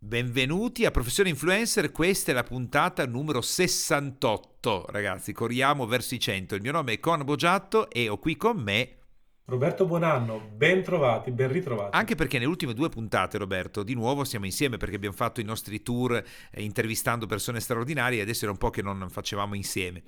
[0.00, 6.54] Benvenuti a Professione Influencer, questa è la puntata numero 68, ragazzi, corriamo verso i 100.
[6.54, 8.98] Il mio nome è Con Bogiatto e ho qui con me
[9.46, 11.96] Roberto Buonanno, ben trovati, ben ritrovati.
[11.96, 15.44] Anche perché nelle ultime due puntate, Roberto, di nuovo siamo insieme perché abbiamo fatto i
[15.44, 20.02] nostri tour eh, intervistando persone straordinarie adesso era un po' che non facevamo insieme.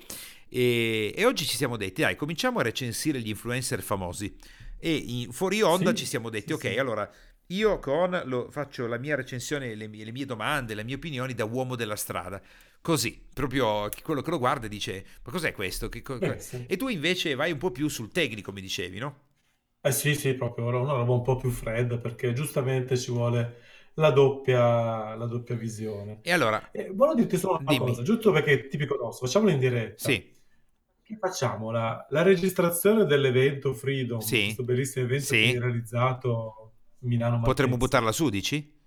[0.49, 4.37] E, e oggi ci siamo detti, dai, cominciamo a recensire gli influencer famosi.
[4.79, 6.79] E in, fuori onda sì, ci siamo detti, sì, ok, sì.
[6.79, 7.11] allora
[7.51, 11.35] io con lo, faccio la mia recensione, le mie, le mie domande, le mie opinioni
[11.35, 12.41] da uomo della strada.
[12.81, 15.89] Così, proprio quello che lo guarda dice, ma cos'è questo?
[16.03, 19.29] Co- eh, e tu invece vai un po' più sul tecnico, mi dicevi, no?
[19.83, 23.61] Eh sì, sì, proprio una roba un po' più fredda perché giustamente ci vuole
[23.95, 26.23] la doppia, la doppia visione.
[26.23, 27.77] E allora, Eh, volevo dirti solo una dimmi.
[27.77, 30.07] cosa, giusto perché è tipico nostro, facciamolo in diretta.
[30.07, 30.35] Sì,
[31.03, 31.71] Che facciamo?
[31.71, 35.59] La, la registrazione dell'evento Freedom, sì, questo bellissimo evento sì.
[35.59, 36.70] realizzato
[37.01, 38.79] Milano Potremmo buttarla su, dici?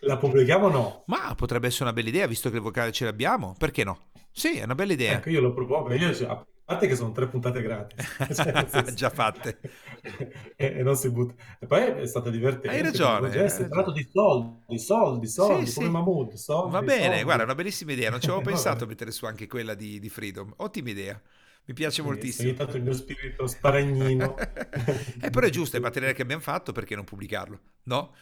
[0.00, 1.02] La pubblichiamo o no?
[1.06, 3.54] Ma potrebbe essere una bella idea, visto che il vocale ce l'abbiamo.
[3.58, 4.10] Perché no?
[4.30, 5.16] Sì, è una bella idea.
[5.16, 8.04] Ecco, io lo propongo, io, a parte che sono tre puntate gratis,
[8.34, 9.58] cioè, Già fatte.
[10.56, 11.34] e, e non si butta.
[11.58, 12.68] E poi è stata divertente.
[12.68, 15.92] Hai ragione, hai Si è parlato di soldi, soldi, soldi, Sì, come sì.
[15.92, 17.22] Mahmood, soldi, Va bene, soldi.
[17.22, 18.10] guarda, è una bellissima idea.
[18.10, 20.52] Non ci avevo pensato a mettere su anche quella di, di Freedom.
[20.56, 21.20] Ottima idea.
[21.68, 22.48] Mi piace Benissimo, moltissimo.
[22.48, 24.34] ogni tanto il mio spirito sparagnino.
[25.20, 27.60] Eh, però è giusto, è materiale che abbiamo fatto, perché non pubblicarlo?
[27.84, 28.14] No?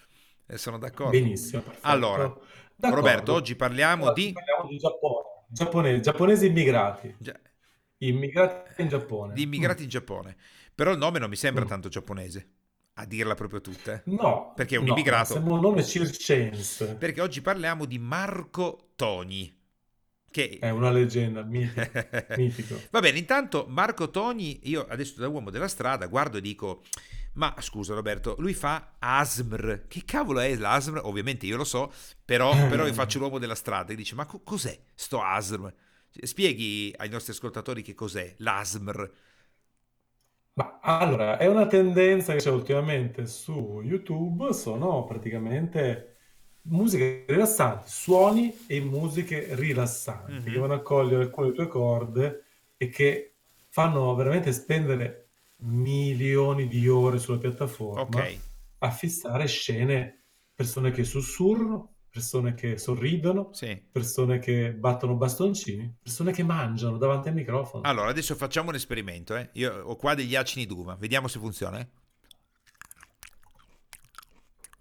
[0.46, 1.10] Eh, sono d'accordo.
[1.18, 1.86] Benissimo, perfetto.
[1.86, 2.22] Allora,
[2.76, 2.94] D'accordo.
[2.94, 4.32] Roberto, oggi parliamo Allora, di...
[4.32, 5.24] parliamo di Giappone.
[5.48, 7.14] Giapponesi, giapponesi immigrati.
[7.18, 7.38] Già-
[7.98, 9.34] Immigrati in Giappone.
[9.34, 10.36] di immigrati in Giappone.
[10.74, 11.68] Però il nome non mi sembra Mm.
[11.68, 12.48] tanto giapponese,
[12.94, 13.92] a dirla proprio tutta.
[13.94, 14.02] eh.
[14.06, 15.34] No, Perché è un no, immigrato.
[15.34, 16.96] Sembra un nome circense.
[16.96, 19.53] Perché oggi parliamo di Marco Toni,
[20.34, 20.58] che...
[20.58, 21.80] È una leggenda, mitico.
[22.36, 22.80] mitico.
[22.90, 26.82] Va bene, intanto Marco Toni, io adesso da uomo della strada guardo e dico,
[27.34, 31.02] ma scusa Roberto, lui fa ASMR, che cavolo è l'ASMR?
[31.04, 31.92] Ovviamente io lo so,
[32.24, 35.72] però, però io faccio l'uomo della strada e dice, ma co- cos'è sto ASMR?
[36.10, 39.12] Spieghi ai nostri ascoltatori che cos'è l'ASMR.
[40.54, 46.13] Ma allora, è una tendenza che c'è ultimamente su YouTube, sono praticamente
[46.66, 50.60] musiche rilassanti, suoni e musiche rilassanti che Mhm.
[50.60, 52.44] vanno a cogliere alcune tue corde
[52.76, 53.34] e che
[53.68, 58.38] fanno veramente spendere milioni di ore sulla piattaforma Ok,
[58.78, 60.24] a fissare scene,
[60.54, 63.80] persone che sussurrano, persone che sorridono, sì.
[63.90, 67.82] persone che battono bastoncini, persone che mangiano davanti al microfono.
[67.84, 69.36] Allora, adesso facciamo un esperimento.
[69.36, 69.50] eh.
[69.52, 71.78] Io ho qua degli acini d'uva, vediamo se funziona.
[71.78, 71.88] eh.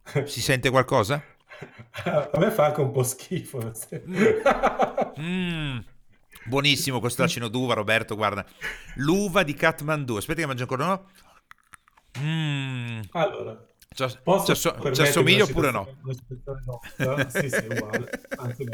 [0.25, 1.23] Si sente qualcosa?
[2.06, 3.59] A me fa anche un po' schifo.
[3.74, 4.01] senso-
[5.19, 5.79] Mm,
[6.46, 8.16] buonissimo questo acino d'uva, Roberto.
[8.16, 8.46] Guarda,
[8.96, 10.16] l'uva di Kathmandu.
[10.16, 10.85] Aspetta, che mangio ancora.
[10.85, 11.09] No?
[12.19, 15.88] Mm, Allora, ci assomiglia oppure no?
[16.63, 17.29] doppia?
[17.29, 18.09] Sì, sì, uguale.
[18.38, 18.66] Anzi.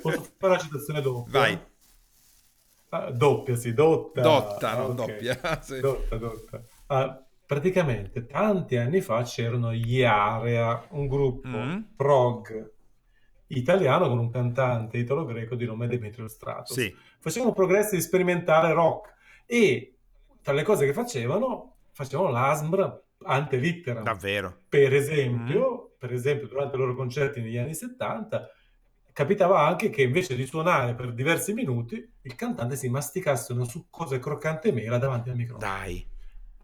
[0.00, 1.38] Posso fare una citazione doppia?
[1.40, 1.58] Vai,
[2.94, 4.20] Ah, doppia, sì, dotta.
[4.20, 4.96] dotta, Ah, non ok.
[4.96, 5.40] doppia.
[5.64, 5.80] Sì.
[5.80, 6.62] Dotta, dotta.
[6.88, 12.72] Ah, praticamente tanti anni fa c'erano gli Area, un gruppo Mm, prog
[13.48, 16.72] italiano con un cantante italo-greco di nome Demetrio Stratos.
[16.78, 19.12] Sì, Facevano progressi sperimentale rock
[19.44, 19.96] e
[20.40, 24.04] tra le cose che facevano, facevano l'ASMR ante litteram.
[24.04, 24.60] davvero.
[24.68, 28.48] Per Mm, esempio, per esempio, durante i loro concerti negli anni 70,
[29.12, 34.14] capitava anche che invece di suonare per diversi minuti, il cantante si masticasse una succosa
[34.14, 35.60] e croccante mela davanti al microfono.
[35.60, 36.06] dai.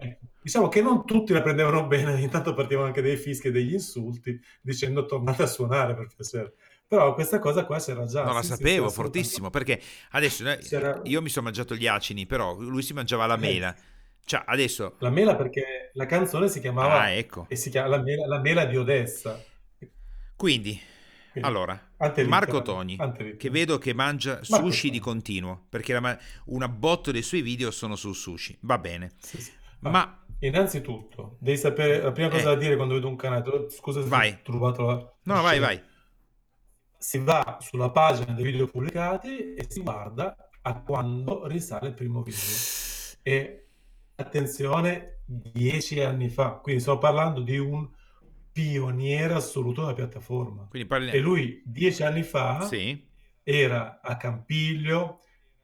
[0.01, 3.51] Ecco, Diciamo che non tutti la prendevano bene, ogni tanto partivano anche dei fischi e
[3.51, 6.55] degli insulti dicendo tornate a suonare per piacere.
[6.87, 8.91] Però questa cosa qua c'era già, Non la sì, sì, sì, sapevo, assolutamente.
[8.91, 13.37] fortissimo, perché adesso C'era io mi sono mangiato gli acini, però lui si mangiava la
[13.39, 13.77] eh, mela.
[14.25, 14.99] Cioè, adesso...
[14.99, 17.47] la mela perché la canzone si Ah, chiamava ecco.
[17.49, 19.45] e si chiama la mela, la mela di Odessa.
[20.37, 20.81] Quindi,
[21.31, 21.93] Quindi, allora,
[22.23, 23.05] Marco Toni,
[23.37, 25.01] che vedo che mangia Marco sushi di Toni.
[25.01, 28.57] continuo, perché la una botta dei suoi video sono sul sushi.
[28.61, 29.13] Va bene.
[29.19, 29.53] Sì, sì.
[29.81, 33.71] Ma Ma, innanzitutto devi sapere la prima cosa eh, da dire quando vedo un canale.
[33.71, 34.31] Scusa se vai.
[34.33, 34.95] ho turbato la,
[35.25, 35.67] No, la vai, scena.
[35.67, 35.83] vai.
[36.97, 42.23] Si va sulla pagina dei video pubblicati e si guarda a quando risale il primo
[42.23, 42.41] video.
[43.23, 43.69] E
[44.17, 46.55] attenzione, dieci anni fa.
[46.55, 47.89] Quindi sto parlando di un
[48.51, 50.67] pioniere assoluto della piattaforma.
[50.69, 51.19] Quindi E parli...
[51.21, 53.07] lui dieci anni fa Sì.
[53.45, 55.21] era a Campiglio,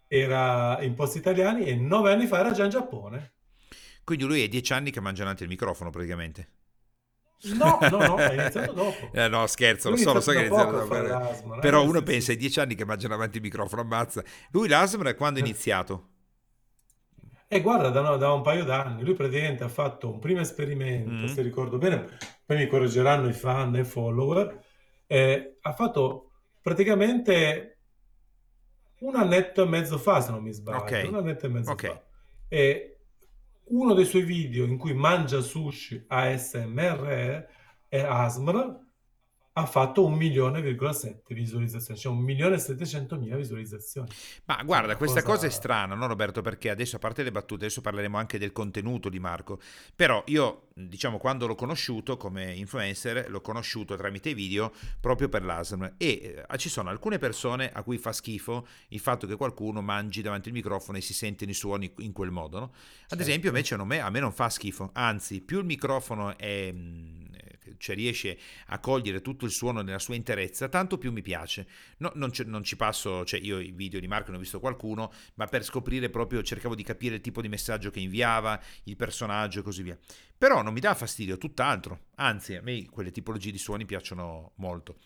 [0.06, 3.32] era in posti italiani e nove anni fa era già in Giappone.
[4.04, 6.48] Quindi lui è dieci anni che mangia davanti al microfono, praticamente.
[7.60, 9.12] No, no, no, ha iniziato dopo.
[9.12, 10.96] Eh, no, scherzo, lo so, lo so che è iniziato dopo.
[10.96, 11.02] eh.
[11.06, 12.32] l'asma, Però eh, uno sì, pensa sì.
[12.32, 14.22] ai dieci anni che mangia davanti al microfono, ammazza.
[14.50, 15.46] Lui l'ASMR quando è Eh.
[15.46, 16.08] iniziato?
[17.46, 21.26] E guarda, da, no- da un paio d'anni, lui praticamente ha fatto un primo esperimento,
[21.26, 21.26] Mm.
[21.26, 22.08] se ricordo bene,
[22.44, 24.62] poi mi correggeranno i fan e i follower,
[25.06, 27.78] eh, ha fatto praticamente
[29.00, 31.84] un annetto e mezzo fa, se non mi sbaglio, un Ok, annetto e mezzo ok.
[31.84, 32.02] fa.
[32.48, 32.93] E
[33.66, 37.46] uno dei suoi video in cui mangia sushi ASMR
[37.88, 38.83] e ASMR
[39.56, 44.08] ha fatto un milione virgola sette visualizzazioni, cioè un milione e settecentomila visualizzazioni.
[44.46, 46.42] Ma guarda, questa cosa è strana, no Roberto?
[46.42, 49.60] Perché adesso, a parte le battute, adesso parleremo anche del contenuto di Marco.
[49.94, 55.94] Però io, diciamo, quando l'ho conosciuto come influencer, l'ho conosciuto tramite video proprio per l'ASM.
[55.98, 60.20] E eh, ci sono alcune persone a cui fa schifo il fatto che qualcuno mangi
[60.20, 62.72] davanti al microfono e si sentono i suoni in quel modo, no?
[63.08, 63.46] Ad esempio, Certo.
[63.46, 67.33] invece, non me- a me non fa schifo, anzi, più il microfono è, mm,
[67.78, 71.66] cioè riesce a cogliere tutto il suono nella sua interezza, tanto più mi piace.
[71.98, 74.60] No, non, ci, non ci passo, cioè io i video di Marco ne ho visto
[74.60, 78.96] qualcuno, ma per scoprire proprio cercavo di capire il tipo di messaggio che inviava, il
[78.96, 79.98] personaggio e così via.
[80.36, 82.06] Però non mi dà fastidio, tutt'altro.
[82.16, 84.96] Anzi, a me quelle tipologie di suoni piacciono molto.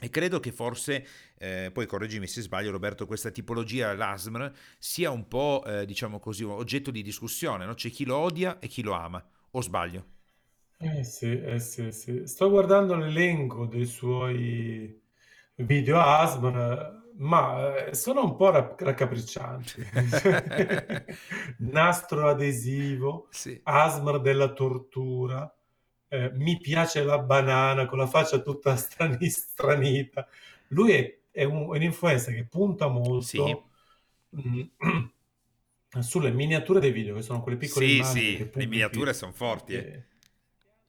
[0.00, 1.06] E credo che forse,
[1.38, 6.42] eh, poi correggimi se sbaglio Roberto, questa tipologia, l'ASMR, sia un po', eh, diciamo così,
[6.44, 7.74] oggetto di discussione, no?
[7.74, 10.13] C'è chi lo odia e chi lo ama, o sbaglio?
[10.76, 12.26] Eh sì, eh sì, sì.
[12.26, 15.00] Sto guardando l'elenco dei suoi
[15.56, 19.82] video ASMR, ma eh, sono un po' ra- raccapriccianti.
[21.58, 23.62] Nastro adesivo, sì.
[23.62, 25.50] ASMR della tortura,
[26.08, 30.26] eh, mi piace la banana con la faccia tutta strani- stranita.
[30.68, 32.88] Lui è, è un, è un influencer che punta
[33.18, 33.70] Sì, molto
[34.36, 34.62] mm,
[36.00, 39.74] sulle miniature dei video, che sono quelle piccole sì, immagini sì, le miniature sono forti,
[39.74, 39.86] eh.
[39.86, 40.04] eh,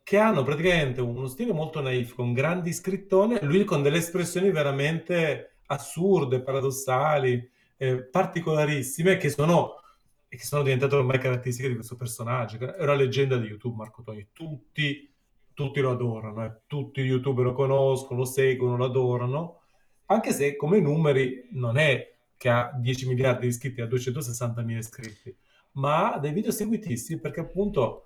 [0.06, 5.62] che hanno praticamente uno stile molto naif, con grandi scrittone, lui con delle espressioni veramente
[5.66, 9.82] assurde, paradossali, eh, particolarissime, che sono,
[10.28, 12.58] che sono diventate ormai caratteristiche di questo personaggio.
[12.76, 14.28] È una leggenda di YouTube, Marco Togni.
[14.32, 15.12] Tutti,
[15.56, 16.56] tutti lo adorano, eh.
[16.68, 19.62] Tutti gli YouTuber lo conoscono, lo seguono, lo adorano,
[20.06, 24.78] anche se come numeri non è che ha 10 miliardi di iscritti, ha 260 mila
[24.78, 25.36] iscritti,
[25.72, 28.05] ma ha dei video seguitissimi perché appunto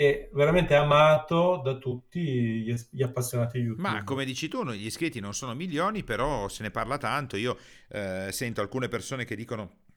[0.00, 2.22] è veramente amato da tutti
[2.62, 4.04] gli, appassionati di Ma YouTube.
[4.04, 7.36] come dici tu, gli iscritti non sono milioni, però se ne parla tanto.
[7.36, 7.58] Io
[7.90, 9.89] eh, sento alcune persone che dicono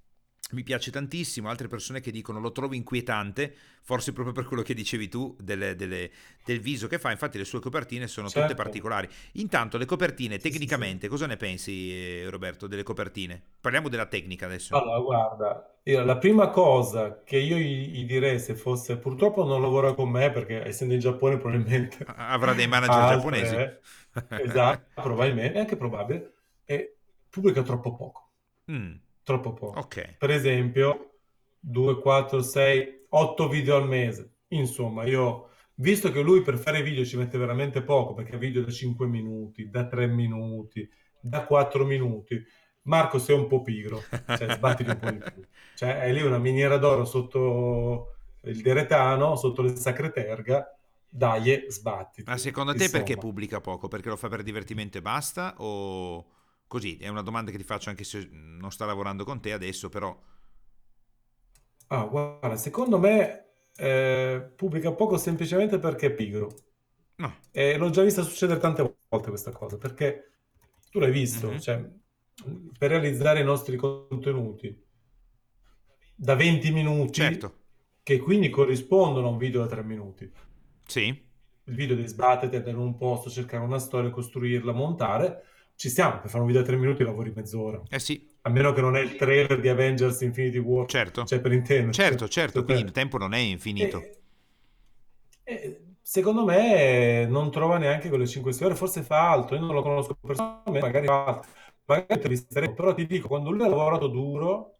[0.53, 4.73] mi piace tantissimo, altre persone che dicono lo trovo inquietante, forse proprio per quello che
[4.73, 6.11] dicevi tu delle- delle-
[6.45, 7.11] del viso che fa.
[7.11, 9.07] Infatti le sue copertine sono tutte Certo, particolari.
[9.33, 10.87] Intanto le copertine, sì, sì, sì.
[10.87, 13.41] tecnicamente, cosa ne pensi eh, Roberto delle copertine?
[13.59, 14.75] Parliamo della tecnica adesso.
[14.75, 19.93] Allora, guarda, io la prima cosa che io gli, direi se fosse, purtroppo non lavora
[19.93, 23.59] con me perché essendo in Giappone probabilmente Avrà dei manager ha giapponesi.
[23.59, 23.81] altre,
[24.33, 26.33] esatto, probabilmente, è anche probabile,
[26.65, 26.97] e
[27.29, 28.31] pubblica troppo poco.
[28.69, 29.79] Mm, Troppo poco.
[29.79, 30.17] ok.
[30.17, 31.13] Per esempio,
[31.59, 34.31] 2, 4, 6, 8 video al mese.
[34.49, 38.63] Insomma, io, visto che lui per fare video ci mette veramente poco, perché ha video
[38.63, 40.87] da 5 minuti, da 3 minuti,
[41.19, 42.43] da 4 minuti,
[42.83, 45.41] Marco sei un po' pigro, cioè sbattiti un po' di più.
[45.75, 50.77] Cioè, è lì una miniera d'oro sotto il Deretano, sotto le Sacre Terga,
[51.07, 51.65] dai,
[52.25, 52.37] Ma sbattiti.
[52.37, 53.17] secondo te perché Insomma.
[53.17, 53.87] pubblica poco?
[53.87, 55.55] Perché lo fa per divertimento e basta?
[55.59, 56.25] O
[56.73, 56.97] così?
[56.97, 60.17] È una domanda che ti faccio anche se non sta lavorando con te adesso, però...
[61.87, 66.49] Ah, guarda, secondo me eh, pubblica poco semplicemente perché è pigro.
[67.19, 67.33] No.
[67.51, 70.31] E l'ho già vista succedere tante volte questa cosa, perché
[70.89, 71.59] tu l'hai visto, Mhm.
[71.59, 71.83] cioè,
[72.77, 74.75] per realizzare i nostri contenuti
[76.15, 76.71] da 20
[77.11, 77.53] Certo, minuti,
[78.03, 80.31] che quindi corrispondono a un video da 3 minuti.
[80.87, 81.23] sì.
[81.65, 85.43] Il video di sbattere da un posto, cercare una storia, costruirla, montare,
[85.75, 87.81] ci stiamo, per fare un video da 3 minuti lavori mezz'ora.
[87.89, 91.23] Eh sì, A meno che non è il trailer di Avengers Infinity War, certo.
[91.23, 92.01] cioè per intenderci.
[92.01, 94.09] Certo, certo, quindi il Cioè, tempo non è infinito.
[95.43, 99.73] e, e secondo me non trova neanche quelle 5 ore, forse fa altro, io non
[99.75, 101.51] lo conosco personalmente, magari fa altro,
[101.85, 104.72] magari però ti dico, quando lui ha lavorato duro,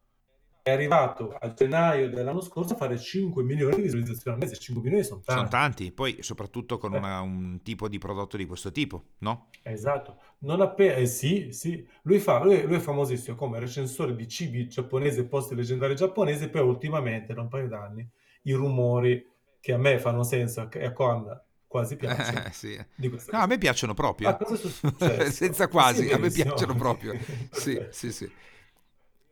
[0.63, 4.83] è arrivato a gennaio dell'anno scorso a fare 5 milioni di visualizzazioni al mese, 5
[4.83, 5.49] milioni sono Sono tanti.
[5.49, 9.47] tanti, poi soprattutto con Eh, una- un tipo di prodotto di questo tipo, no?
[9.61, 14.27] esatto, non appena, eh sì, sì, lui fa, lui, lui è famosissimo come recensore di
[14.27, 18.07] cibi giapponesi e posti leggendari giapponesi, poi ultimamente, da un paio d'anni,
[18.43, 19.25] i rumori
[19.61, 22.79] che a me fanno senso e a Con quasi piacciono, Sì.
[22.93, 24.37] di questa No, a me piacciono Ah, proprio.
[24.55, 24.81] successo?
[25.31, 27.17] Senza Sì, quasi, a me piacciono proprio.
[27.49, 28.31] Sì, sì, sì.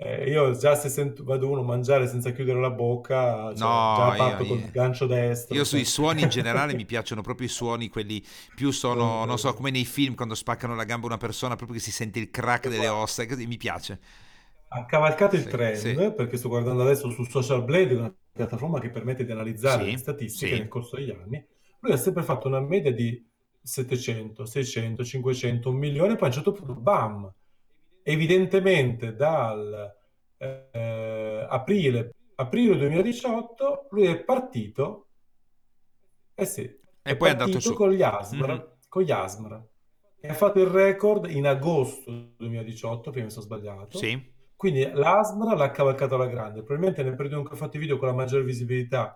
[0.04, 4.16] Eh, io già se sento, vedo uno mangiare senza chiudere la bocca, cioè già No,
[4.16, 5.06] io, parto col io- gancio
[5.48, 5.66] io destro.
[5.66, 5.86] sui cioè.
[5.86, 9.84] suoni in generale mi piacciono proprio i suoni, quelli più sono, non so, come nei
[9.86, 12.88] film quando spaccano la gamba a una persona, proprio che si sente il crack delle
[12.88, 14.00] ossa, così mi piace.
[14.74, 18.80] ha cavalcato il Sì, sì, trend perché sto guardando adesso su Social Blade, una piattaforma
[18.80, 20.70] che permette di analizzare le sì, statistiche nel sì.
[20.70, 21.46] corso degli anni.
[21.80, 23.22] Lui ha sempre fatto una media di
[23.62, 27.32] 700, 600, 500, un milione, poi a un certo punto, bam,
[28.04, 29.94] evidentemente dal
[30.38, 35.08] eh, aprile, aprile 2018 lui è partito,
[36.36, 37.74] eh sì, E è poi è andato su.
[37.74, 38.42] con gli Mhm.
[38.42, 39.62] Asmr, con gli Asmr
[40.20, 45.56] e ha fatto il record in agosto 2018, prima mi sono sbagliato, Sì, quindi l'Asmr
[45.56, 48.14] l'ha cavalcato alla grande, probabilmente nel periodo in cui ha fatto i video con la
[48.14, 49.16] maggiore visibilità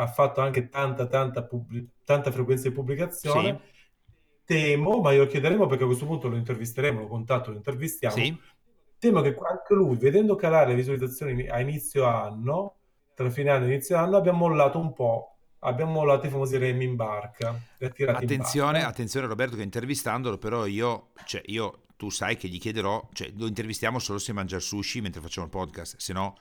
[0.00, 3.50] ha fatto anche tanta, tanta, pubblic- tanta frequenza di pubblicazione.
[3.50, 3.60] sì,
[4.48, 8.14] Temo, ma glielo chiederemo perché a questo punto lo intervisteremo, lo contatto, lo intervistiamo.
[8.16, 8.34] sì.
[8.98, 12.76] Temo che anche lui, vedendo calare le visualizzazioni a inizio anno,
[13.12, 15.36] tra fine anno e inizio anno, abbia mollato un po'.
[15.58, 18.88] Abbiamo mollato i famosi remi in barca, tirati in Attenzione, barca.
[18.88, 23.46] attenzione Roberto che intervistandolo, però io, cioè io, tu sai che gli chiederò, cioè lo
[23.46, 26.34] intervistiamo solo se mangia il sushi mentre facciamo il podcast, se no...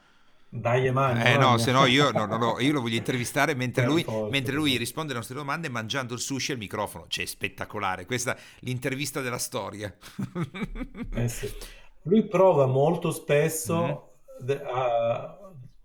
[0.50, 3.84] Dai, magna, Eh no, se no io, no, no, no, io lo voglio intervistare mentre
[3.86, 7.06] lui, mentre lui risponde alle nostre domande mangiando il sushi al microfono.
[7.08, 8.06] Cioè, spettacolare.
[8.06, 9.94] Questa è l'intervista della storia.
[11.13, 11.51] Eh sì.
[12.04, 15.38] Lui prova molto spesso de- a-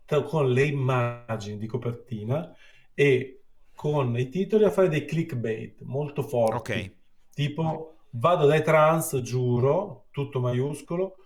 [0.04, 2.54] tra- con le immagini di copertina
[2.94, 6.92] e con i titoli a fare dei clickbait molto forti, Ok,
[7.32, 11.16] tipo vado dai trans, giuro, tutto maiuscolo,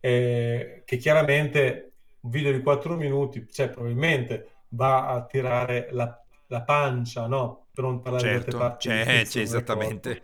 [0.00, 1.85] eh, che chiaramente
[2.26, 7.68] un video di 4 minuti, cioè probabilmente va a tirare la, la pancia, no?
[7.72, 9.84] Per non parlare certo, parti c'è, c'è del corpo.
[9.84, 10.22] esattamente.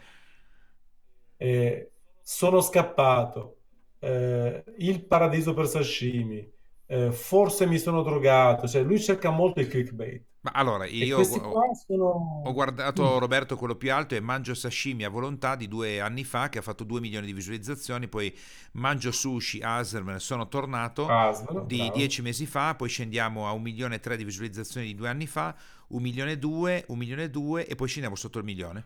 [1.37, 1.91] Eh,
[2.23, 3.59] sono scappato,
[3.99, 6.51] eh, il paradiso per sashimi,
[6.87, 10.25] eh, forse mi sono drogato, cioè lui cerca molto il clickbait.
[10.43, 12.53] Ma allora, io ho, qua ho sono...
[12.53, 16.49] guardato Mm, Roberto quello più alto e Mangio Sashimi a volontà di due anni fa
[16.49, 18.37] che ha fatto 2 milioni di visualizzazioni, poi
[18.73, 21.97] Mangio Sushi, Aserman, sono tornato Asmano, di bravo.
[21.97, 25.29] 10 mesi fa, poi scendiamo a 1 milione e 3 di visualizzazioni di due anni
[25.29, 25.55] fa,
[25.89, 28.85] 1 milione e 2, 1 milione e 2 e poi scendiamo sotto il milione.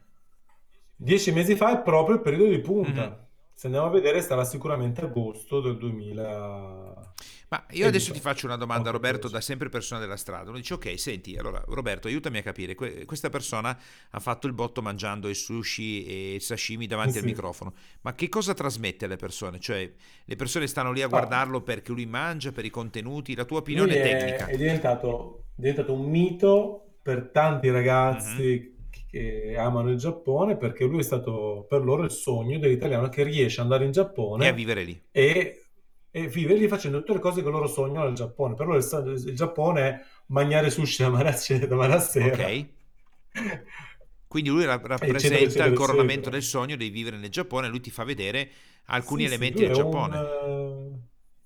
[0.94, 3.08] Dieci mesi fa è proprio il periodo di punta.
[3.08, 3.25] Mhm.
[3.58, 7.14] Se andiamo a vedere sarà sicuramente agosto del 2000...
[7.48, 10.50] Ma io adesso ti faccio una domanda, Roberto, da sempre persona della strada.
[10.50, 12.75] Uno dice, ok, senti, allora, Roberto, aiutami a capire.
[12.75, 13.75] que- questa persona
[14.10, 17.30] ha fatto il botto mangiando il sushi e il sashimi davanti al Sì.
[17.30, 17.72] microfono.
[18.02, 19.58] Ma che cosa trasmette alle persone?
[19.58, 19.90] Cioè,
[20.25, 23.34] le persone stanno lì a Ah, guardarlo perché lui mangia, per i contenuti?
[23.34, 24.46] La tua Lui opinione è, tecnica?
[24.48, 28.75] è diventato, è diventato un mito per tanti ragazzi
[29.16, 33.61] che amano il Giappone perché lui è stato per loro il sogno dell'italiano che riesce
[33.61, 33.92] ad andare in
[34.38, 34.99] E a Giappone vivere lì.
[35.11, 35.66] e,
[36.11, 38.54] e vivere lì facendo tutte le cose che loro sognano nel Giappone.
[38.54, 41.30] Per loro il, il Giappone è mangiare sushi da mattina
[41.94, 42.68] a- sera, Ok?
[44.28, 48.04] Quindi lui ra- rappresenta il coronamento del sogno di vivere nel Giappone, lui ti fa
[48.04, 48.49] vedere
[48.87, 50.12] alcuni Sì, sì, elementi lui del è un...
[50.12, 50.28] Giappone.
[50.94, 51.00] eh,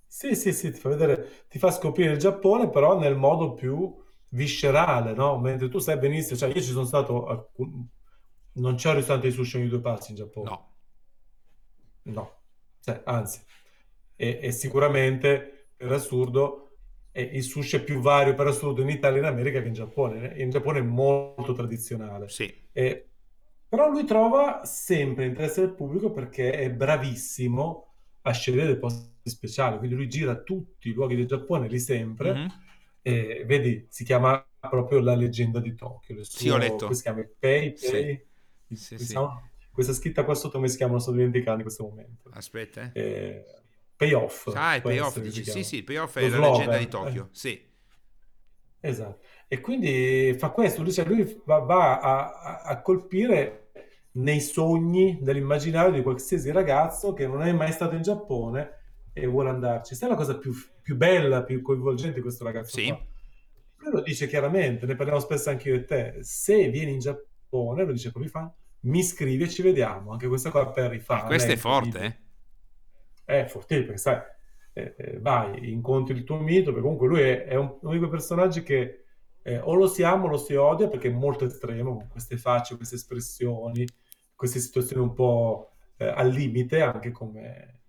[0.07, 3.95] Sì, sì, sì, ti fa vedere, ti fa scoprire il Giappone, però nel modo più
[4.31, 5.39] viscerale, no?
[5.39, 7.89] Mentre tu sai benissimo, cioè io ci sono stato, alcun-
[8.55, 10.71] non c'è un ristorante di sushi ogni due passi in Giappone, No,
[12.05, 12.43] no,
[12.81, 13.41] Cioè, anzi,
[14.17, 16.79] e, e sicuramente, per assurdo,
[17.13, 19.75] eh, il sushi è più vario per assurdo in Italia e in America che in
[19.75, 20.35] Giappone.
[20.43, 22.29] In Giappone è molto tradizionale.
[22.29, 22.69] sì.
[22.73, 23.05] E-
[23.69, 27.87] però lui trova sempre l'interesse del pubblico perché è bravissimo
[28.23, 29.79] a scegliere dei posti speciali.
[29.79, 32.33] Quindi lui gira tutti i luoghi del Giappone, lì sempre.
[32.33, 32.49] Mhm.
[33.03, 36.15] E vedi, si chiama proprio La leggenda di Tokyo.
[36.19, 36.93] Il Sì, ho suo, letto.
[36.93, 37.27] si chiama?
[37.39, 37.91] Pei, Sì.
[37.91, 38.27] Pei?
[38.73, 39.07] Sì, sì.
[39.07, 39.41] chiama?
[39.71, 40.93] Questa scritta qua sotto come si chiama?
[40.93, 42.31] Non sto dimenticando in questo momento.
[42.33, 42.93] Aspetta, eh.
[42.93, 43.45] Eh,
[43.97, 44.49] payoff.
[44.55, 45.45] Ah, può payoff, dici?
[45.45, 46.89] Sì, sì, payoff Lo è la leggenda di slogan.
[46.89, 47.25] Tokyo.
[47.27, 47.29] eh.
[47.33, 47.69] Sì.
[48.83, 49.21] Esatto.
[49.49, 53.71] E quindi fa questo, lui, cioè, lui va, va a, a- a colpire
[54.13, 58.79] nei sogni dell'immaginario di qualsiasi ragazzo che non è mai stato in Giappone
[59.13, 59.95] e vuole andarci.
[59.95, 60.53] Sai la cosa più,
[60.83, 62.87] più bella, più coinvolgente di questo ragazzo Sì.
[62.87, 63.05] qua?
[63.83, 67.85] Lui lo dice chiaramente, ne parliamo spesso anche io e te, se vieni in Giappone,
[67.85, 70.13] lo dice come fa, mi scrivi e ci vediamo.
[70.13, 71.27] Anche questa qua per i Eh, fan.
[71.27, 72.19] questo è forte, eh.
[73.25, 74.21] È forte perché sai,
[74.73, 77.99] eh, eh, vai, incontri il tuo mito, perché comunque lui è, è un- uno di
[77.99, 79.05] quei personaggi che
[79.43, 82.37] eh, o lo si ama o lo si odia perché è molto estremo, con queste
[82.37, 83.87] facce, queste espressioni,
[84.35, 87.81] queste situazioni un po' eh, al limite, anche come...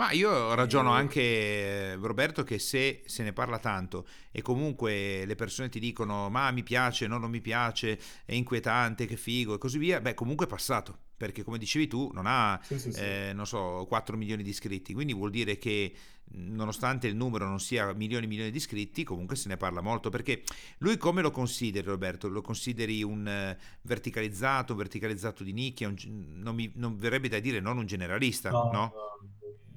[0.00, 5.26] Ma io ragiono E- anche, eh, Roberto, che se se ne parla tanto e comunque
[5.26, 9.54] le persone ti dicono ma mi piace, no, non mi piace, è inquietante, che figo
[9.54, 12.92] e così via, beh comunque è passato, perché come dicevi tu non ha, Sì, sì,
[12.92, 12.98] sì.
[13.00, 15.92] eh, non so, 4 milioni di iscritti, quindi vuol dire che
[16.24, 19.82] mh, nonostante il numero non sia milioni e milioni di iscritti, comunque se ne parla
[19.82, 20.42] molto, perché
[20.78, 22.26] lui come lo consideri Roberto?
[22.28, 25.96] Lo consideri un eh, verticalizzato, un verticalizzato di nicchia, un
[26.42, 28.92] non mi non verrebbe da dire non un generalista, No, no?
[28.94, 29.28] no,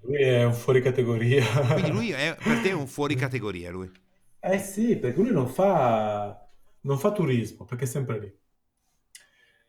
[0.04, 1.44] lui è un fuori categoria.
[1.72, 3.92] Quindi lui è per te un fuori categoria, lui.
[4.40, 6.48] Eh sì, perché lui non fa,
[6.82, 8.40] non fa turismo, perché è sempre lì.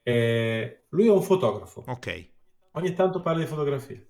[0.03, 1.85] Eh, lui è un fotografo.
[1.87, 2.33] Ok.
[2.73, 4.01] Ogni tanto parla di fotografia,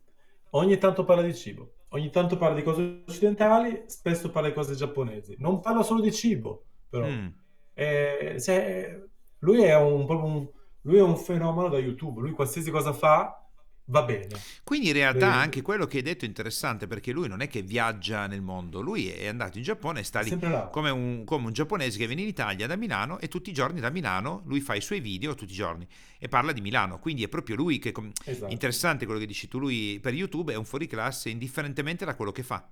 [0.51, 4.75] ogni tanto parla di cibo, ogni tanto parla di cose occidentali, spesso parla di cose
[4.75, 5.37] giapponesi.
[5.39, 7.07] Non parla solo di cibo, però.
[7.07, 7.27] Mm.
[7.75, 8.99] Eh, cioè,
[9.41, 10.49] lui è un, proprio un-
[10.83, 12.21] lui è un fenomeno da YouTube.
[12.21, 13.44] Lui qualsiasi cosa fa
[13.87, 14.29] va bene.
[14.63, 17.49] Quindi in realtà Eh, anche quello che hai detto è interessante perché lui non è
[17.49, 20.39] che viaggia nel mondo, lui è andato in Giappone e sta lì
[20.71, 23.81] come un, come un giapponese che viene in Italia da Milano e tutti i giorni
[23.81, 25.87] da Milano lui fa i suoi video tutti i giorni
[26.19, 26.99] e parla di Milano.
[26.99, 27.93] Quindi è proprio lui che...
[27.93, 28.53] com- Esatto.
[28.53, 32.43] Interessante quello che dici tu, lui per YouTube è un fuoriclasse indifferentemente da quello che
[32.43, 32.67] fa.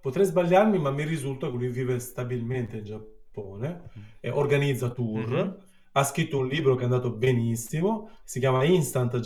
[0.00, 5.62] Potrei sbagliarmi, ma mi risulta che lui vive stabilmente in Giappone, e organizza tour,
[6.00, 9.20] ha scritto un libro che è andato benissimo, si chiama Instant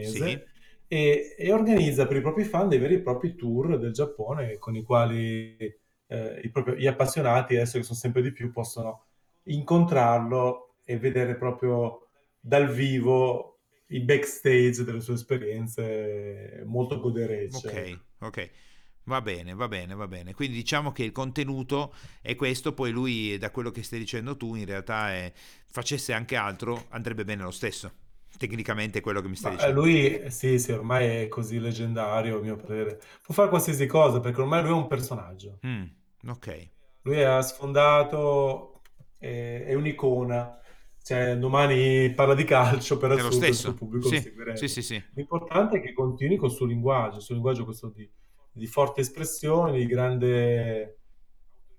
[0.00, 0.46] Sì, Giapponese,
[0.86, 4.74] e, e organizza per i propri fan dei veri e propri tour del Giappone con
[4.76, 5.56] i quali
[6.06, 9.04] eh, i propri- gli appassionati, adesso che sono sempre di più, possono
[9.44, 12.08] incontrarlo e vedere proprio
[12.38, 13.58] dal vivo
[13.88, 18.50] i backstage delle sue esperienze molto goderecce, ok, ok.
[19.04, 20.34] Va bene, va bene, va bene.
[20.34, 21.92] Quindi diciamo che il contenuto
[22.22, 25.32] è questo, poi lui, da quello che stai dicendo tu, in realtà è,
[25.66, 27.92] facesse anche altro, andrebbe bene lo stesso.
[28.38, 29.74] Tecnicamente è quello che mi stai Ma eh, dicendo.
[29.74, 33.00] lui, sì, sì, ormai è così leggendario, a mio parere.
[33.22, 35.60] Può fare qualsiasi cosa perché ormai lui è un personaggio.
[35.64, 35.86] Mm,
[36.28, 36.48] ok.
[37.02, 38.82] Lui ha sfondato,
[39.18, 40.58] è, è un'icona.
[41.02, 44.20] Cioè, domani parla di calcio, per lo assurdo il suo pubblico lo Sì,
[44.54, 44.68] sì, seguirebbe.
[44.68, 45.02] sì, sì.
[45.14, 48.08] L'importante è che continui col suo linguaggio, il suo linguaggio questo di,
[48.52, 50.98] di forte espressione, di grande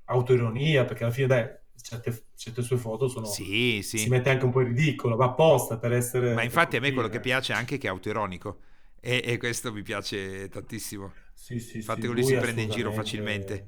[0.06, 1.50] autoironia, perché alla fine, dai,
[1.82, 3.50] certe, certe sue foto sono...
[3.50, 4.10] Sì, Si sì.
[4.10, 5.92] mette anche un po' in ridicolo, va apposta per
[6.30, 8.62] Ma essere, per infatti a me quello che piace anche è che è autoironico.
[9.00, 11.14] E, e questo mi piace tantissimo.
[11.34, 13.68] Sì, sì, Il fatto sì, lui si prende in giro facilmente.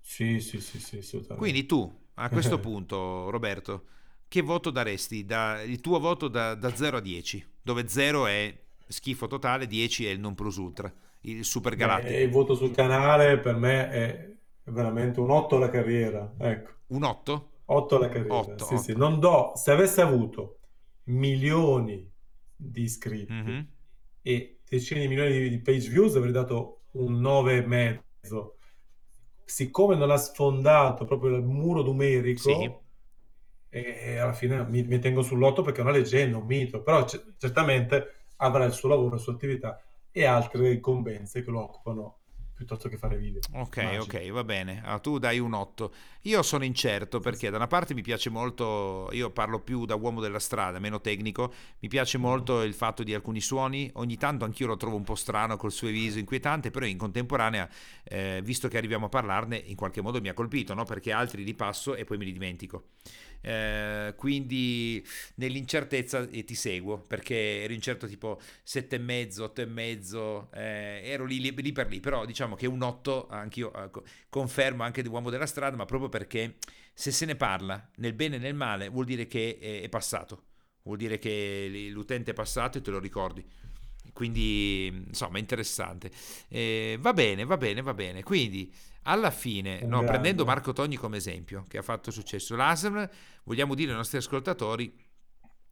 [0.00, 0.98] Sì, sì, sì, sì,
[1.34, 1.66] Quindi assolutamente.
[1.66, 3.86] tu, a questo punto, Roberto,
[4.28, 5.24] che voto daresti?
[5.24, 8.56] Da- il tuo voto da, da 0 a 10, dove 0 è
[8.86, 12.18] schifo totale, 10 è il non plus ultra, il super galattico.
[12.18, 14.30] il voto sul canale per me è
[14.64, 16.32] veramente un 8 alla carriera.
[16.38, 17.50] Ecco, Un 8?
[17.66, 18.34] 8 alla carriera.
[18.34, 18.98] 8, Sì, sì, 8.
[18.98, 20.58] non do, se avesse avuto
[21.04, 22.10] milioni
[22.54, 23.66] di iscritti Mhm.
[24.22, 28.56] e decine di milioni di, di page views, avrei dato un 9 e mezzo.
[29.44, 31.86] Siccome non ha sfondato proprio il muro Sì.
[31.86, 32.80] numerico,
[33.68, 37.34] e alla fine mi, mi tengo sull'8 perché è una leggenda, un mito, però c-
[37.38, 39.80] certamente avrà il suo lavoro, la sua attività
[40.12, 42.18] e altre incombenze che lo occupano
[42.54, 44.02] piuttosto che fare video, Ok, immagino.
[44.02, 44.80] ok, va bene.
[44.82, 45.92] Ah, tu dai un 8.
[46.22, 50.20] Io sono incerto perché da una parte mi piace molto, io parlo più da uomo
[50.22, 54.68] della strada, meno tecnico, mi piace molto il fatto di alcuni suoni, ogni tanto anch'io
[54.68, 57.68] lo trovo un po' strano col suo viso inquietante, però in contemporanea,
[58.04, 60.84] eh, visto che arriviamo a parlarne, in qualche modo mi ha colpito, no?
[60.84, 62.84] Perché altri li passo e poi me li dimentico.
[63.44, 65.04] Eh, quindi
[65.36, 71.00] nell'incertezza eh, ti seguo perché ero incerto tipo 7 e mezzo, 8 e mezzo, eh,
[71.04, 74.82] ero lì, lì, lì per lì, però diciamo che un 8 anch'io eh, co- confermo
[74.84, 76.56] anche di uomo della strada, ma proprio perché
[76.94, 80.44] se se ne parla nel bene e nel male vuol dire che è, è passato,
[80.82, 83.44] vuol dire che l'utente è passato e te lo ricordi.
[84.12, 86.10] Quindi, insomma, interessante.
[86.48, 88.22] Eh, va bene, va bene, va bene.
[88.22, 90.44] Quindi, alla fine, no, prendendo.
[90.44, 93.08] Marco Togni come esempio, che ha fatto successo, l'ASM,
[93.44, 94.94] vogliamo dire ai nostri ascoltatori,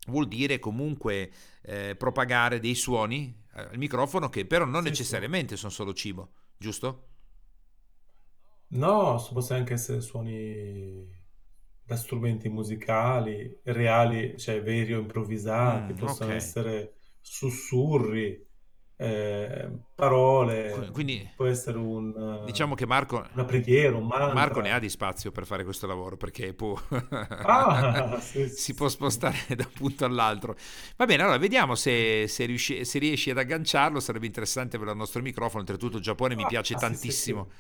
[0.09, 1.31] vuol dire comunque
[1.63, 5.25] eh, propagare dei suoni al microfono che però non Sì, sì.
[5.25, 7.07] necessariamente sono solo cibo, giusto?
[8.73, 11.09] No, so- possono anche essere suoni
[11.83, 16.31] da strumenti musicali, reali, cioè veri o improvvisati, Mm, possono ok.
[16.33, 18.49] essere sussurri,
[19.01, 24.73] eh, parole, Quindi può essere un, diciamo che eh, Marco, una preghiera, un Marco ne
[24.73, 24.81] ha mantra.
[24.81, 26.77] di spazio per fare questo lavoro perché può
[27.43, 30.57] Ah, sì, si sì, può spostare da un punto all'altro.
[30.97, 34.97] Va bene, allora vediamo se, se riusci- se riesci ad agganciarlo, sarebbe interessante per il
[34.97, 37.51] nostro microfono, oltretutto il Giappone mi piace Ah, sì, sì, tantissimo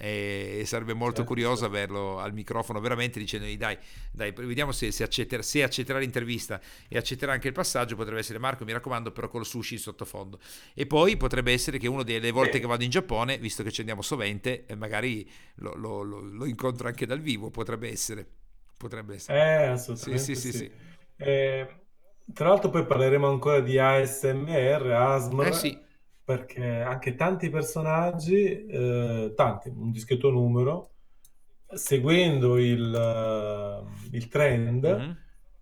[0.00, 1.66] e sarebbe molto certo, curioso certo.
[1.66, 3.76] averlo al microfono veramente dicendogli dai,
[4.10, 8.38] dai vediamo se, se, accetterà, se accetterà l'intervista e accetterà anche il passaggio, potrebbe essere
[8.38, 10.38] Marco, mi raccomando, però con lo sushi in sottofondo.
[10.74, 13.80] E poi potrebbe essere che una delle volte che vado in Giappone, visto che ci
[13.80, 18.26] andiamo sovente, eh, magari lo, lo- lo- lo incontro anche dal vivo, potrebbe essere.
[18.76, 19.36] Potrebbe essere.
[19.36, 20.52] eh, Sì, sì, assolutamente sì, sì.
[20.52, 20.70] sì.
[21.16, 21.82] Eh,
[22.32, 24.90] tra l'altro poi parleremo ancora di ASMR,
[25.38, 25.84] Eh ASMR, sì.
[26.30, 30.90] Perché anche tanti personaggi, eh, tanti, un discreto numero,
[31.74, 35.16] seguendo il, eh, il trend, Mhm.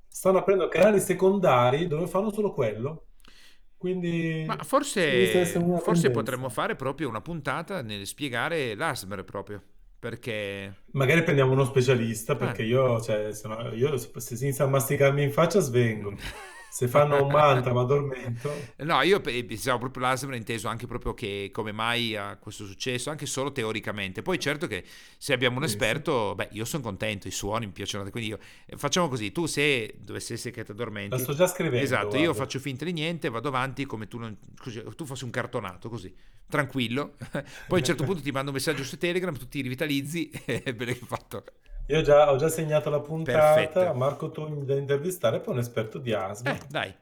[0.07, 2.89] stanno aprendo canali secondari dove fanno solo quello.
[2.89, 9.63] Ma Quindi essere forse, forse potremmo fare proprio una puntata nel spiegare l'ASMR proprio.
[10.01, 10.85] perché...
[10.93, 12.67] Magari prendiamo uno specialista, perché eh.
[12.67, 16.15] io, cioè, se, no, io, se si inizia a masticarmi in faccia svengo.
[16.79, 18.53] se fanno un mantra ma addormento.
[18.89, 23.27] No, io pensavo proprio l'Alzheimer inteso anche proprio che come mai ha questo successo, anche
[23.27, 24.23] solo teoricamente.
[24.23, 24.85] Poi certo che
[25.17, 28.77] se abbiamo un esperto, beh, io sono contento, i suoni mi piacciono, quindi io, eh,
[28.77, 31.17] facciamo così, tu se dovesse essere che ti addormenti...
[31.17, 31.85] La sto già scrivendo.
[31.85, 32.25] Esatto, guarda.
[32.27, 35.89] io faccio finta di niente, vado avanti come tu, non, così, tu fossi un cartonato,
[35.89, 36.15] così,
[36.49, 37.15] tranquillo.
[37.67, 40.73] Poi a un certo punto ti mando un messaggio su Telegram, tu ti rivitalizzi e
[40.73, 41.43] bene che fatto.
[41.91, 43.95] Io già, ho già segnato la puntata, Perfetto.
[43.95, 46.53] Marco tu da intervistare, poi un esperto di asma.
[46.53, 46.95] Eh, dai,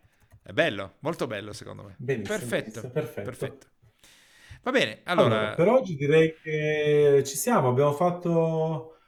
[0.42, 1.94] è bello, molto bello secondo me.
[1.98, 3.22] Benissimo, perfetto, perfetto.
[3.22, 3.66] perfetto.
[4.62, 5.38] Va bene, allora...
[5.38, 5.54] allora...
[5.54, 8.98] Per oggi direi che ci siamo, abbiamo fatto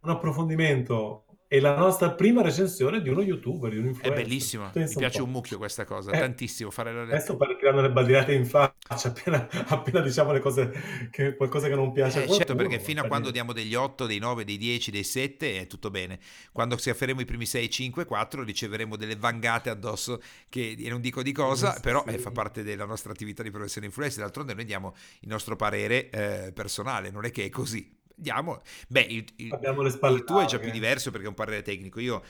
[0.00, 4.18] un approfondimento è la nostra prima recensione di uno youtuber, di un influencer.
[4.18, 6.70] È bellissimo, Pensa mi piace un, un, mucchio questa cosa, eh, tantissimo.
[6.70, 7.02] Fare la...
[7.02, 8.78] Adesso partiranno le badirate in faccia
[9.12, 10.72] appena, appena diciamo le cose,
[11.10, 12.38] che, qualcosa che non piace eh, a qualcuno.
[12.38, 15.66] Certo, perché fino a quando diamo degli 8, dei 9, dei 10, dei 7 è
[15.66, 16.18] tutto bene.
[16.52, 21.22] Quando si afferremo i primi 6, 5, 4 riceveremo delle vangate addosso che non dico
[21.22, 22.14] di cosa, sì, però sì.
[22.14, 24.22] Eh, fa parte della nostra attività di professione influencer.
[24.22, 28.62] D'altronde noi diamo il nostro parere eh, personale, non è che è così Diamo.
[28.88, 32.00] Beh, il, il, il tuo è già più diverso perché è un parere tecnico.
[32.00, 32.22] Io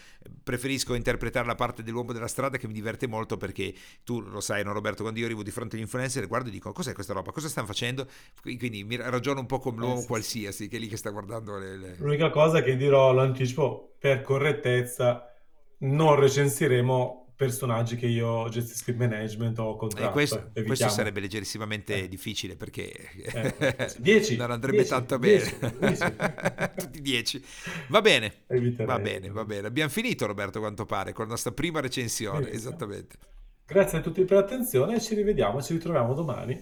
[0.42, 4.64] preferisco interpretare la parte dell'uomo della strada che mi diverte molto perché tu lo sai,
[4.64, 5.02] no, Roberto?
[5.02, 7.32] Quando io arrivo di fronte agli influencer, guardo e dico: Cos'è questa roba?
[7.32, 8.06] Cosa stanno facendo?
[8.40, 11.10] Quindi mi ragiono un po' come l'uomo eh, sì, qualsiasi che è lì che sta
[11.10, 11.96] guardando le, le...
[11.98, 15.26] L'unica cosa che dirò, l'anticipo per correttezza,
[15.78, 20.08] non recensiremo personaggi che io gestisco in management o contratto.
[20.08, 22.08] Eh, questo, questo, sarebbe leggerissimamente eh.
[22.08, 26.74] difficile perché eh, 10, non andrebbe 10, tanto 10, bene.
[26.76, 27.44] Tutti 10.
[27.88, 28.32] Va bene,
[28.84, 29.66] va bene, va bene.
[29.66, 32.70] Abbiamo finito Roberto quanto pare con la nostra prima recensione, Benissimo.
[32.70, 33.16] esattamente.
[33.66, 36.60] Grazie a tutti per l'attenzione e ci rivediamo, ci ritroviamo domani.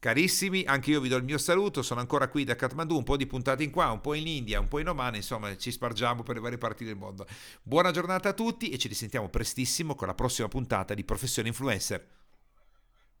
[0.00, 3.16] Carissimi, anche io vi do il mio saluto, sono ancora qui da Kathmandu, un po'
[3.16, 6.22] di puntate in qua, un po' in India, un po' in Oman, insomma ci spargiamo
[6.22, 7.26] per le varie parti del mondo.
[7.64, 12.17] Buona giornata a tutti e ci risentiamo prestissimo con la prossima puntata di Professione Influencer.